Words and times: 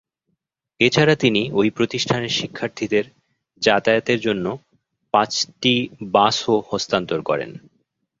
এ 0.79 0.87
ছাড়া 0.89 1.15
তিনি 1.15 1.41
ওই 1.53 1.67
প্রতিষ্ঠানের 1.69 2.33
শিক্ষার্থীদের 2.39 3.05
যাতায়াতের 3.61 4.19
জন্য 4.19 4.45
পাঁচটি 5.13 5.73
বাসও 6.13 6.55
হস্তান্তর 6.69 7.19
করেন। 7.21 7.51